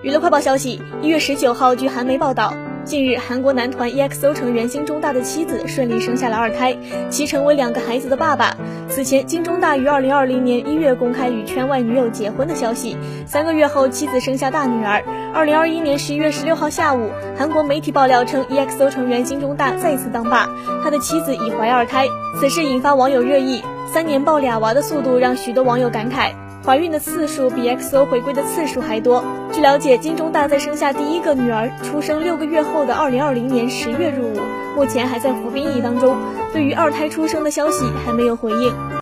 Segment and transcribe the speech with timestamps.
[0.00, 6.76] 娱乐快报消息：一月十九号，据韩媒报道，近日韩国男团 EXO 成员金钟大的妻子顺利生下了二胎，
[7.10, 8.56] 其成为两个孩子的爸爸。
[8.88, 15.02] 此前，金钟大于二零二零年一月公开与圈外女友结婚的消息，三个月后妻子生下大女儿。
[15.34, 20.48] 二零二一年十一月十六号下午，韩国媒体爆料称 EXO 成员金钟大再次当爸，
[20.84, 22.06] 他的妻子已怀二胎。
[22.38, 26.30] 此事引发网友热议，三年抱俩娃的速度让许多网友感慨。
[26.64, 29.24] 怀孕的次数比 XO 回归的次数还多。
[29.52, 34.40] 据了解，金钟大在生下第一个女儿出生六个月后的二零二零年十月入伍，
[34.76, 36.16] 目前还在服兵役当中。
[36.52, 38.97] 对于二胎出生的消息，还没有回应。